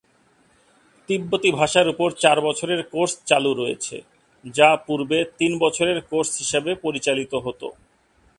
তিব্বতি 1.09 1.49
ভাষার 1.59 1.87
উপর 1.93 2.09
চার 2.23 2.37
বছরের 2.47 2.81
কোর্স 2.93 3.13
চালু 3.29 3.51
রয়েছে, 3.53 3.97
যা 4.45 4.69
পূর্বে 4.87 5.19
তিন 5.39 5.51
বছরের 5.63 5.97
কোর্স 6.11 6.31
হিসেবে 6.37 6.71
পরিচালিত 6.83 7.33
হত। 7.45 7.61